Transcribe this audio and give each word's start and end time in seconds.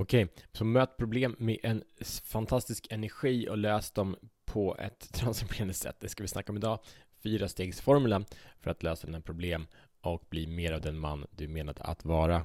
Okej, 0.00 0.28
så 0.52 0.64
möt 0.64 0.96
problem 0.96 1.36
med 1.38 1.58
en 1.62 1.82
fantastisk 2.24 2.86
energi 2.90 3.48
och 3.48 3.58
lös 3.58 3.90
dem 3.90 4.16
på 4.44 4.76
ett 4.78 5.12
transformerande 5.12 5.74
sätt. 5.74 5.96
Det 6.00 6.08
ska 6.08 6.22
vi 6.22 6.28
snacka 6.28 6.52
om 6.52 6.56
idag. 6.56 6.78
Fyra 7.22 7.48
stegsformula 7.48 8.24
för 8.60 8.70
att 8.70 8.82
lösa 8.82 9.06
dina 9.06 9.20
problem 9.20 9.66
och 10.00 10.24
bli 10.30 10.46
mer 10.46 10.72
av 10.72 10.80
den 10.80 10.98
man 10.98 11.26
du 11.30 11.48
menat 11.48 11.80
att 11.80 12.04
vara. 12.04 12.44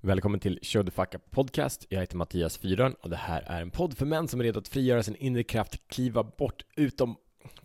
Välkommen 0.00 0.40
till 0.40 0.58
Show 0.62 0.84
the 0.84 0.90
Fuck 0.90 1.14
Up 1.14 1.30
Podcast. 1.30 1.86
Jag 1.88 2.00
heter 2.00 2.16
Mattias 2.16 2.58
Fyrön 2.58 2.94
och 2.94 3.10
det 3.10 3.16
här 3.16 3.42
är 3.42 3.62
en 3.62 3.70
podd 3.70 3.96
för 3.96 4.06
män 4.06 4.28
som 4.28 4.40
är 4.40 4.44
redo 4.44 4.58
att 4.58 4.68
frigöra 4.68 5.02
sin 5.02 5.16
inre 5.16 5.42
kraft, 5.42 5.88
kliva 5.88 6.22
bort 6.22 6.64
utom 6.76 7.16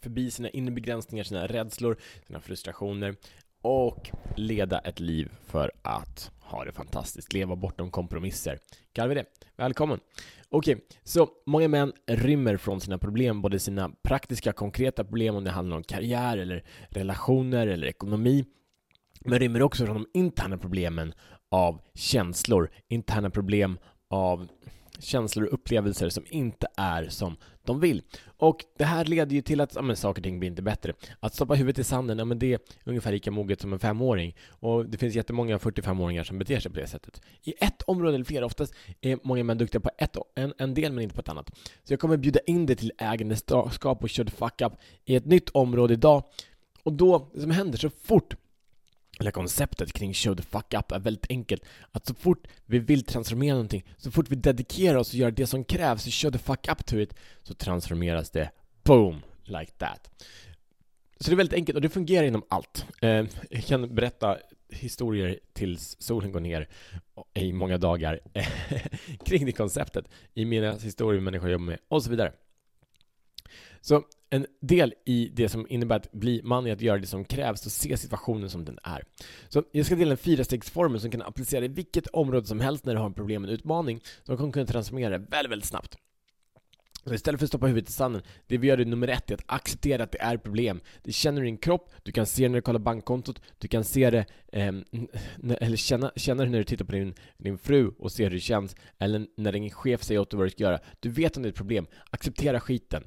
förbi 0.01 0.31
sina 0.31 0.49
inre 0.49 0.71
begränsningar, 0.71 1.23
sina 1.23 1.47
rädslor, 1.47 1.97
sina 2.27 2.39
frustrationer 2.39 3.15
och 3.61 4.11
leda 4.35 4.79
ett 4.79 4.99
liv 4.99 5.31
för 5.45 5.71
att 5.81 6.31
ha 6.47 6.65
det 6.65 6.71
fantastiskt, 6.71 7.33
leva 7.33 7.55
bortom 7.55 7.91
kompromisser. 7.91 8.59
Kallar 8.93 9.09
vi 9.09 9.15
det. 9.15 9.25
Välkommen! 9.55 9.99
Okej, 10.49 10.75
okay, 10.75 10.85
så 11.03 11.29
många 11.45 11.67
män 11.67 11.93
rymmer 12.07 12.57
från 12.57 12.81
sina 12.81 12.97
problem, 12.97 13.41
både 13.41 13.59
sina 13.59 13.91
praktiska, 14.03 14.53
konkreta 14.53 15.03
problem 15.03 15.35
om 15.35 15.43
det 15.43 15.51
handlar 15.51 15.77
om 15.77 15.83
karriär 15.83 16.37
eller 16.37 16.63
relationer 16.89 17.67
eller 17.67 17.87
ekonomi, 17.87 18.45
men 19.19 19.39
rymmer 19.39 19.61
också 19.61 19.85
från 19.85 19.95
de 19.95 20.19
interna 20.19 20.57
problemen 20.57 21.13
av 21.51 21.81
känslor, 21.93 22.71
interna 22.87 23.29
problem 23.29 23.79
av 24.09 24.47
känslor 24.99 25.45
och 25.45 25.53
upplevelser 25.53 26.09
som 26.09 26.23
inte 26.27 26.67
är 26.77 27.09
som 27.09 27.35
de 27.63 27.79
vill. 27.79 28.01
Och 28.37 28.65
det 28.77 28.83
här 28.83 29.05
leder 29.05 29.35
ju 29.35 29.41
till 29.41 29.61
att 29.61 29.75
ja, 29.75 29.81
men, 29.81 29.95
saker 29.95 30.19
och 30.21 30.23
ting 30.23 30.39
blir 30.39 30.49
inte 30.49 30.61
bättre. 30.61 30.93
Att 31.19 31.35
stoppa 31.35 31.53
huvudet 31.53 31.79
i 31.79 31.83
sanden, 31.83 32.19
ja, 32.19 32.25
men 32.25 32.39
det 32.39 32.53
är 32.53 32.59
ungefär 32.83 33.11
lika 33.11 33.31
moget 33.31 33.61
som 33.61 33.73
en 33.73 33.79
femåring. 33.79 34.35
Och 34.49 34.85
det 34.85 34.97
finns 34.97 35.15
jättemånga 35.15 35.57
45-åringar 35.57 36.23
som 36.23 36.39
beter 36.39 36.59
sig 36.59 36.71
på 36.71 36.79
det 36.79 36.87
sättet. 36.87 37.21
I 37.43 37.53
ett 37.59 37.81
område 37.81 38.15
eller 38.15 38.25
flera, 38.25 38.45
oftast 38.45 38.73
är 39.01 39.19
många 39.23 39.43
män 39.43 39.57
duktiga 39.57 39.81
på 39.81 39.89
ett, 39.97 40.17
en, 40.35 40.53
en 40.57 40.73
del 40.73 40.91
men 40.91 41.03
inte 41.03 41.15
på 41.15 41.21
ett 41.21 41.29
annat. 41.29 41.51
Så 41.83 41.93
jag 41.93 41.99
kommer 41.99 42.17
bjuda 42.17 42.39
in 42.39 42.65
dig 42.65 42.75
till 42.75 42.91
ägandeskap 42.97 44.03
och 44.03 44.09
kör 44.09 44.25
fuck 44.25 44.61
up 44.61 44.73
i 45.05 45.15
ett 45.15 45.25
nytt 45.25 45.49
område 45.49 45.93
idag. 45.93 46.23
Och 46.83 46.93
då, 46.93 47.31
det 47.33 47.41
som 47.41 47.51
händer 47.51 47.77
så 47.77 47.89
fort 47.89 48.35
eller 49.19 49.31
konceptet 49.31 49.93
kring 49.93 50.13
show 50.13 50.35
the 50.35 50.43
fuck 50.43 50.73
up 50.73 50.91
är 50.91 50.99
väldigt 50.99 51.25
enkelt. 51.29 51.63
Att 51.91 52.05
så 52.05 52.13
fort 52.13 52.47
vi 52.65 52.79
vill 52.79 53.03
transformera 53.03 53.53
någonting, 53.53 53.83
så 53.97 54.11
fort 54.11 54.29
vi 54.29 54.35
dedikerar 54.35 54.97
oss 54.97 55.09
och 55.09 55.15
gör 55.15 55.31
det 55.31 55.47
som 55.47 55.63
krävs, 55.63 56.07
i 56.07 56.11
show 56.11 56.31
the 56.31 56.37
fuck 56.37 56.67
up 56.71 56.85
to 56.85 56.95
it, 56.95 57.13
så 57.43 57.53
transformeras 57.53 58.29
det 58.29 58.51
boom, 58.83 59.21
like 59.43 59.71
that. 59.71 60.11
Så 61.19 61.29
det 61.29 61.33
är 61.33 61.37
väldigt 61.37 61.55
enkelt 61.55 61.75
och 61.75 61.81
det 61.81 61.89
fungerar 61.89 62.27
inom 62.27 62.43
allt. 62.49 62.85
Eh, 63.01 63.25
jag 63.49 63.63
kan 63.65 63.95
berätta 63.95 64.37
historier 64.69 65.39
tills 65.53 65.97
solen 65.99 66.31
går 66.31 66.39
ner 66.39 66.67
i 67.33 67.53
många 67.53 67.77
dagar 67.77 68.19
kring 69.25 69.45
det 69.45 69.51
konceptet 69.51 70.05
i 70.33 70.45
mina 70.45 70.71
historier 70.71 71.21
med 71.21 71.23
människor 71.23 71.49
jag 71.49 71.51
jobbar 71.51 71.65
med 71.65 71.79
och 71.87 72.03
så 72.03 72.09
vidare. 72.09 72.31
Så 73.87 74.03
en 74.29 74.45
del 74.61 74.93
i 75.05 75.31
det 75.33 75.49
som 75.49 75.67
innebär 75.69 75.95
att 75.95 76.11
bli 76.11 76.41
man 76.43 76.67
är 76.67 76.73
att 76.73 76.81
göra 76.81 76.97
det 76.97 77.07
som 77.07 77.25
krävs 77.25 77.65
och 77.65 77.71
se 77.71 77.97
situationen 77.97 78.49
som 78.49 78.65
den 78.65 78.79
är. 78.83 79.03
Så 79.49 79.63
jag 79.71 79.85
ska 79.85 79.95
dela 79.95 80.11
en 80.11 80.17
fyrastegsformel 80.17 81.01
som 81.01 81.11
kan 81.11 81.21
applicera 81.21 81.65
i 81.65 81.67
vilket 81.67 82.07
område 82.07 82.47
som 82.47 82.59
helst 82.59 82.85
när 82.85 82.93
du 82.93 82.99
har 82.99 83.05
en 83.05 83.13
problem, 83.13 83.43
en 83.43 83.49
utmaning, 83.49 84.01
som 84.23 84.37
kommer 84.37 84.51
kunna 84.51 84.65
transformera 84.65 85.09
det 85.09 85.25
väldigt, 85.29 85.51
väldigt 85.51 85.67
snabbt. 85.67 85.97
Så 87.05 87.13
istället 87.13 87.39
för 87.39 87.45
att 87.45 87.49
stoppa 87.49 87.67
huvudet 87.67 87.89
i 87.89 87.93
sanden, 87.93 88.21
det 88.47 88.57
vi 88.57 88.67
gör 88.67 88.77
är 88.77 88.85
nummer 88.85 89.07
ett 89.07 89.31
är 89.31 89.35
att 89.35 89.43
acceptera 89.45 90.03
att 90.03 90.11
det 90.11 90.21
är 90.21 90.37
problem. 90.37 90.79
Det 91.03 91.11
känner 91.11 91.41
du 91.41 91.47
i 91.47 91.49
din 91.49 91.57
kropp, 91.57 91.91
du 92.03 92.11
kan 92.11 92.25
se 92.25 92.43
det 92.43 92.49
när 92.49 92.55
du 92.55 92.61
kollar 92.61 92.79
bankkontot, 92.79 93.41
du 93.57 93.67
kan 93.67 93.83
se 93.83 94.09
det, 94.09 94.25
eh, 94.51 94.73
eller 95.59 95.77
känna, 95.77 96.11
känna 96.15 96.43
det 96.43 96.49
när 96.49 96.57
du 96.57 96.63
tittar 96.63 96.85
på 96.85 96.91
din, 96.91 97.13
din 97.37 97.57
fru 97.57 97.91
och 97.99 98.11
ser 98.11 98.23
hur 98.23 98.31
det 98.31 98.39
känns, 98.39 98.75
eller 98.99 99.27
när 99.37 99.51
din 99.51 99.69
chef 99.69 100.03
säger 100.03 100.19
åt 100.21 100.31
dig 100.31 100.37
vad 100.37 100.45
du 100.45 100.51
ska 100.51 100.63
göra. 100.63 100.79
Du 100.99 101.09
vet 101.09 101.37
om 101.37 101.43
det 101.43 101.47
är 101.47 101.51
ett 101.51 101.55
problem, 101.57 101.87
acceptera 102.09 102.59
skiten. 102.59 103.03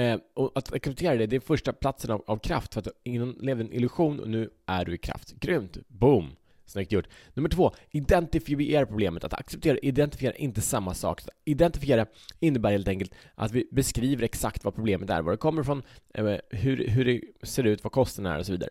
Eh, 0.00 0.18
och 0.34 0.52
att 0.54 0.72
acceptera 0.72 1.16
det, 1.16 1.26
det 1.26 1.36
är 1.36 1.40
första 1.40 1.72
platsen 1.72 2.10
av, 2.10 2.24
av 2.26 2.36
kraft, 2.36 2.74
för 2.74 2.80
att 2.80 2.88
innan 3.04 3.30
levde 3.40 3.64
en 3.64 3.72
illusion 3.72 4.20
och 4.20 4.28
nu 4.28 4.50
är 4.66 4.84
du 4.84 4.94
i 4.94 4.98
kraft. 4.98 5.34
Grymt! 5.40 5.78
Boom! 5.88 6.36
Snyggt 6.66 6.92
gjort. 6.92 7.08
Nummer 7.34 7.48
två, 7.48 7.72
identifiera 7.90 8.86
problemet. 8.86 9.24
Att 9.24 9.34
acceptera 9.34 9.72
och 9.72 9.84
identifiera 9.84 10.32
är 10.32 10.40
inte 10.40 10.60
samma 10.60 10.94
sak. 10.94 11.20
Att 11.20 11.28
Identifiera 11.44 12.06
innebär 12.40 12.70
helt 12.70 12.88
enkelt 12.88 13.14
att 13.34 13.52
vi 13.52 13.68
beskriver 13.72 14.24
exakt 14.24 14.64
vad 14.64 14.74
problemet 14.74 15.10
är, 15.10 15.22
var 15.22 15.32
det 15.32 15.38
kommer 15.38 15.62
ifrån, 15.62 15.82
eh, 16.14 16.36
hur, 16.50 16.88
hur 16.88 17.04
det 17.04 17.20
ser 17.42 17.64
ut, 17.64 17.84
vad 17.84 17.92
kostnaden 17.92 18.32
är 18.32 18.38
och 18.38 18.46
så 18.46 18.52
vidare. 18.52 18.70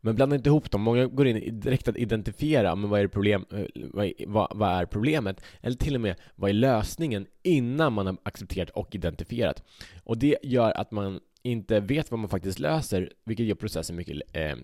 Men 0.00 0.14
blanda 0.14 0.36
inte 0.36 0.48
ihop 0.48 0.70
dem. 0.70 0.80
Många 0.80 1.06
går 1.06 1.26
in 1.26 1.60
direkt 1.60 1.88
att 1.88 1.96
identifiera, 1.96 2.74
men 2.74 2.90
vad 2.90 3.00
är, 3.00 3.06
problem, 3.06 3.44
eh, 3.52 3.64
vad, 3.74 4.12
vad, 4.26 4.48
vad 4.54 4.70
är 4.70 4.86
problemet? 4.86 5.40
Eller 5.60 5.76
till 5.76 5.94
och 5.94 6.00
med, 6.00 6.16
vad 6.34 6.50
är 6.50 6.54
lösningen? 6.54 7.26
Innan 7.42 7.92
man 7.92 8.06
har 8.06 8.16
accepterat 8.22 8.70
och 8.70 8.94
identifierat. 8.94 9.62
Och 10.04 10.18
det 10.18 10.38
gör 10.42 10.70
att 10.70 10.90
man 10.90 11.20
inte 11.42 11.80
vet 11.80 12.10
vad 12.10 12.20
man 12.20 12.28
faktiskt 12.28 12.58
löser, 12.58 13.12
vilket 13.24 13.46
gör 13.46 13.54
processen 13.54 13.96
mycket 13.96 14.20
eh, 14.32 14.42
eh 14.42 14.56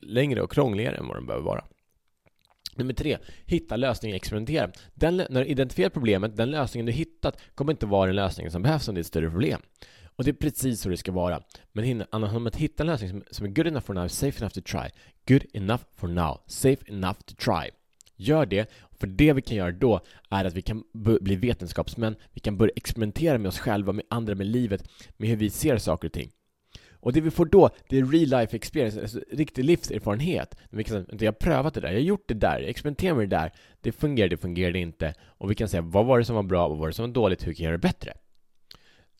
längre 0.00 0.42
och 0.42 0.52
krångligare 0.52 0.96
än 0.96 1.06
vad 1.06 1.16
den 1.16 1.26
behöver 1.26 1.44
vara. 1.44 1.64
Nummer 2.76 2.92
tre, 2.92 3.18
hitta 3.46 3.76
lösningen, 3.76 4.16
experimentera. 4.16 4.70
Den, 4.94 5.16
när 5.16 5.44
du 5.44 5.46
identifierar 5.46 5.90
problemet, 5.90 6.36
den 6.36 6.50
lösningen 6.50 6.86
du 6.86 6.92
hittat 6.92 7.40
kommer 7.54 7.72
inte 7.72 7.86
vara 7.86 8.06
den 8.06 8.16
lösningen 8.16 8.52
som 8.52 8.62
behövs 8.62 8.88
om 8.88 8.94
det 8.94 8.98
är 8.98 9.00
ett 9.00 9.06
större 9.06 9.30
problem. 9.30 9.60
Och 10.16 10.24
det 10.24 10.30
är 10.30 10.34
precis 10.34 10.80
så 10.80 10.88
det 10.88 10.96
ska 10.96 11.12
vara. 11.12 11.42
Men 11.72 11.98
det 11.98 12.06
handlar 12.12 12.36
om 12.36 12.46
att 12.46 12.56
hitta 12.56 12.82
en 12.82 12.86
lösning 12.86 13.10
som, 13.10 13.24
som 13.30 13.46
är 13.46 13.50
good 13.50 13.66
enough 13.66 13.86
for 13.86 13.94
now, 13.94 14.08
safe 14.08 14.40
enough 14.40 14.54
to 14.54 14.60
try. 14.60 14.90
Good 15.28 15.44
enough 15.52 15.82
for 15.96 16.08
now, 16.08 16.40
safe 16.46 16.92
enough 16.92 17.20
to 17.20 17.34
try. 17.38 17.70
Gör 18.16 18.46
det, 18.46 18.70
för 18.98 19.06
det 19.06 19.32
vi 19.32 19.42
kan 19.42 19.56
göra 19.56 19.72
då 19.72 20.00
är 20.30 20.44
att 20.44 20.54
vi 20.54 20.62
kan 20.62 20.84
bli 20.94 21.36
vetenskapsmän, 21.36 22.16
vi 22.32 22.40
kan 22.40 22.56
börja 22.56 22.72
experimentera 22.76 23.38
med 23.38 23.48
oss 23.48 23.58
själva, 23.58 23.92
med 23.92 24.04
andra, 24.10 24.34
med 24.34 24.46
livet, 24.46 24.88
med 25.16 25.28
hur 25.28 25.36
vi 25.36 25.50
ser 25.50 25.78
saker 25.78 26.08
och 26.08 26.12
ting. 26.12 26.30
Och 26.90 27.12
det 27.12 27.20
vi 27.20 27.30
får 27.30 27.46
då, 27.46 27.70
det 27.88 27.98
är 27.98 28.04
real 28.04 28.40
life 28.40 28.56
experience, 28.56 29.00
alltså 29.00 29.20
riktig 29.32 29.64
livserfarenhet. 29.64 30.56
Vi 30.70 30.84
kan 30.84 31.04
säga, 31.04 31.18
jag 31.18 31.26
har 31.26 31.32
prövat 31.32 31.74
det 31.74 31.80
där, 31.80 31.88
jag 31.88 31.94
har 31.94 32.00
gjort 32.00 32.28
det 32.28 32.34
där, 32.34 32.60
jag 32.60 32.70
experimenterar 32.70 33.14
med 33.14 33.28
det 33.28 33.36
där. 33.36 33.52
Det 33.80 33.92
fungerade, 33.92 34.36
det 34.36 34.40
fungerade 34.40 34.78
inte. 34.78 35.14
Och 35.22 35.50
vi 35.50 35.54
kan 35.54 35.68
säga, 35.68 35.80
vad 35.80 36.06
var 36.06 36.18
det 36.18 36.24
som 36.24 36.36
var 36.36 36.42
bra, 36.42 36.68
vad 36.68 36.78
var 36.78 36.86
det 36.86 36.92
som 36.92 37.06
var 37.06 37.14
dåligt, 37.14 37.46
hur 37.46 37.52
kan 37.52 37.64
jag 37.64 37.70
göra 37.70 37.76
det 37.76 37.88
bättre? 37.88 38.12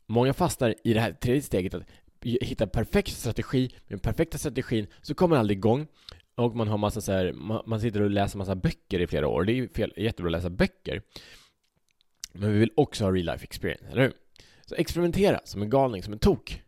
Många 0.06 0.32
fastnar 0.32 0.74
i 0.84 0.92
det 0.92 1.00
här 1.00 1.12
tredje 1.12 1.42
steget 1.42 1.74
att 1.74 1.82
hitta 2.22 2.64
en 2.64 2.70
perfekt 2.70 3.12
strategi, 3.12 3.60
med 3.60 3.92
den 3.92 3.98
perfekta 3.98 4.38
strategin 4.38 4.86
så 5.02 5.14
kommer 5.14 5.36
man 5.36 5.40
aldrig 5.40 5.58
igång 5.58 5.86
och 6.34 6.56
man 6.56 6.68
har 6.68 6.78
massa 6.78 7.00
så 7.00 7.12
här, 7.12 7.32
man 7.66 7.80
sitter 7.80 8.02
och 8.02 8.10
läser 8.10 8.38
massa 8.38 8.54
böcker 8.54 9.00
i 9.00 9.06
flera 9.06 9.28
år. 9.28 9.44
Det 9.44 9.52
är 9.52 9.54
ju 9.54 9.68
fel, 9.68 9.92
jättebra 9.96 10.28
att 10.28 10.32
läsa 10.32 10.50
böcker. 10.50 11.02
Men 12.32 12.52
vi 12.52 12.58
vill 12.58 12.72
också 12.76 13.04
ha 13.04 13.12
real 13.12 13.26
life 13.26 13.44
experience, 13.44 13.86
eller 13.86 14.02
hur? 14.02 14.12
Så 14.66 14.74
experimentera 14.74 15.40
som 15.44 15.62
en 15.62 15.70
galning, 15.70 16.02
som 16.02 16.12
en 16.12 16.18
tok. 16.18 16.62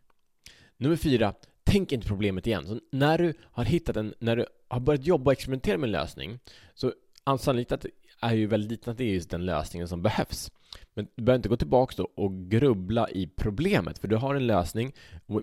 Nummer 0.77 0.95
fyra, 0.95 1.33
tänk 1.63 1.91
inte 1.91 2.07
problemet 2.07 2.47
igen. 2.47 2.67
Så 2.67 2.79
när 2.91 3.17
du 3.17 3.33
har 3.41 3.65
hittat 3.65 3.97
en, 3.97 4.13
när 4.19 4.35
du 4.35 4.45
har 4.67 4.79
börjat 4.79 5.05
jobba 5.05 5.29
och 5.29 5.33
experimentera 5.33 5.77
med 5.77 5.87
en 5.87 5.91
lösning, 5.91 6.39
så 6.73 6.93
sannolikt 7.39 7.71
att 7.71 7.81
det 7.81 7.89
är 8.21 8.33
ju 8.33 8.47
väldigt 8.47 8.71
liten 8.71 8.91
att 8.91 8.97
det 8.97 9.03
är 9.03 9.13
just 9.13 9.29
den 9.29 9.45
lösningen 9.45 9.87
som 9.87 10.01
behövs. 10.01 10.51
Men 10.99 11.07
du 11.15 11.23
behöver 11.23 11.39
inte 11.39 11.49
gå 11.49 11.57
tillbaka 11.57 11.93
då 11.97 12.11
och 12.15 12.49
grubbla 12.49 13.09
i 13.09 13.27
problemet, 13.27 13.99
för 13.99 14.07
du 14.07 14.15
har 14.15 14.35
en 14.35 14.47
lösning. 14.47 14.93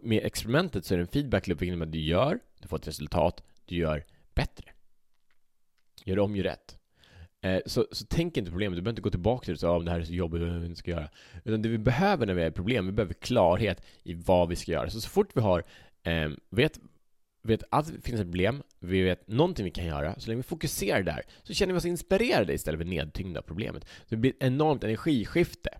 Med 0.02 0.24
experimentet 0.24 0.84
så 0.84 0.94
är 0.94 0.98
det 0.98 1.04
en 1.04 1.08
feedback 1.08 1.46
loop, 1.46 1.62
vilket 1.62 1.92
du 1.92 1.98
gör, 1.98 2.38
du 2.62 2.68
får 2.68 2.76
ett 2.76 2.88
resultat, 2.88 3.42
du 3.64 3.76
gör 3.76 4.04
bättre. 4.34 4.70
Gör 6.04 6.18
om, 6.18 6.36
gör 6.36 6.44
rätt. 6.44 6.78
Eh, 7.40 7.60
så, 7.66 7.86
så 7.92 8.06
tänk 8.08 8.36
inte 8.36 8.50
problemet, 8.50 8.76
du 8.76 8.82
behöver 8.82 8.92
inte 8.92 9.02
gå 9.02 9.10
tillbaka 9.10 9.44
till 9.44 9.52
det 9.52 9.54
och 9.54 9.60
säga 9.60 9.76
att 9.76 9.84
det 9.84 9.90
här 9.90 10.00
är 10.00 10.04
så 10.04 10.12
jobbigt, 10.12 10.42
vad 10.42 10.60
vi 10.60 10.74
ska 10.74 10.90
göra. 10.90 11.08
Utan 11.44 11.62
det 11.62 11.68
vi 11.68 11.78
behöver 11.78 12.26
när 12.26 12.34
vi 12.34 12.42
har 12.42 12.50
problem, 12.50 12.86
vi 12.86 12.92
behöver 12.92 13.14
klarhet 13.14 13.82
i 14.02 14.14
vad 14.14 14.48
vi 14.48 14.56
ska 14.56 14.72
göra. 14.72 14.90
Så 14.90 15.00
så 15.00 15.08
fort 15.08 15.30
vi 15.34 15.40
har, 15.40 15.64
eh, 16.02 16.30
vet 16.50 16.78
vet 17.46 17.62
att 17.70 17.86
det 17.86 18.00
finns 18.00 18.20
ett 18.20 18.26
problem, 18.26 18.62
vi 18.78 19.02
vet 19.02 19.28
någonting 19.28 19.64
vi 19.64 19.70
kan 19.70 19.86
göra, 19.86 20.20
så 20.20 20.28
länge 20.28 20.36
vi 20.36 20.42
fokuserar 20.42 21.02
där 21.02 21.22
så 21.42 21.54
känner 21.54 21.72
vi 21.72 21.78
oss 21.78 21.84
inspirerade 21.84 22.54
istället 22.54 22.80
för 22.80 22.84
nedtyngda 22.84 23.40
av 23.40 23.44
problemet. 23.44 23.84
Så 23.84 24.06
det 24.08 24.16
blir 24.16 24.30
ett 24.30 24.42
enormt 24.42 24.84
energiskifte 24.84 25.70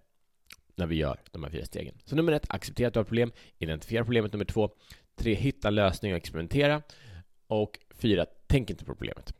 när 0.77 0.87
vi 0.87 0.97
gör 0.97 1.21
de 1.31 1.45
här 1.45 1.51
fyra 1.51 1.65
stegen. 1.65 1.95
Så 2.05 2.17
nummer 2.17 2.33
ett, 2.33 2.47
acceptera 2.49 2.89
att 2.89 2.95
du 2.95 3.01
har 3.01 3.05
problem, 3.05 3.33
identifiera 3.59 4.05
problemet. 4.05 4.33
Nummer 4.33 4.45
två, 4.45 4.71
tre, 5.17 5.35
hitta 5.35 5.71
lösningar 5.71 6.15
och 6.15 6.19
experimentera. 6.19 6.83
Och 7.47 7.79
fyra, 7.91 8.27
tänk 8.47 8.71
inte 8.71 8.85
på 8.85 8.95
problemet. 8.95 9.35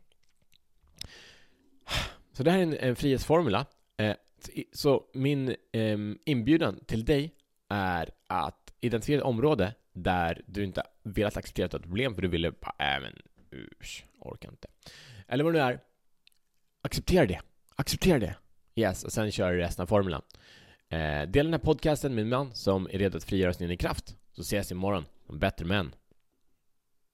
Så 2.33 2.43
det 2.43 2.51
här 2.51 2.59
är 2.59 2.63
en, 2.63 2.77
en 2.77 2.95
frihetsformula. 2.95 3.65
Eh, 3.97 4.15
så 4.71 5.05
min 5.13 5.55
ehm, 5.71 6.19
inbjudan 6.25 6.79
till 6.85 7.05
dig 7.05 7.33
är 7.69 8.09
att 8.27 8.66
identifiera 8.81 9.19
ett 9.19 9.25
område 9.25 9.73
där 9.93 10.41
du 10.45 10.63
inte 10.63 10.83
velat 11.03 11.37
acceptera 11.37 11.65
att 11.65 11.71
du 11.71 11.75
har 11.75 11.79
ett 11.79 11.85
problem 11.85 12.15
för 12.15 12.21
du 12.21 12.27
ville 12.27 12.51
bara, 12.51 12.95
äh 12.95 13.01
men 13.01 13.21
usch, 13.81 14.05
orkar 14.19 14.49
inte. 14.49 14.67
Eller 15.27 15.43
vad 15.43 15.53
det 15.53 15.59
nu 15.59 15.65
är, 15.65 15.79
acceptera 16.81 17.25
det. 17.25 17.41
Acceptera 17.75 18.19
det. 18.19 18.35
Yes, 18.75 19.03
och 19.03 19.11
sen 19.11 19.31
kör 19.31 19.51
du 19.51 19.57
resten 19.57 19.83
av 19.83 19.87
formulan. 19.87 20.21
Eh, 20.89 21.21
dela 21.21 21.43
den 21.43 21.53
här 21.53 21.59
podcasten 21.59 22.15
med 22.15 22.21
en 22.21 22.29
man 22.29 22.53
som 22.53 22.87
är 22.91 22.99
redo 22.99 23.17
att 23.17 23.23
frigöra 23.23 23.53
sin 23.53 23.65
inre 23.65 23.77
kraft. 23.77 24.15
Så 24.31 24.41
ses 24.41 24.71
imorgon 24.71 25.05
om 25.27 25.39
bättre 25.39 25.65
män. 25.65 25.95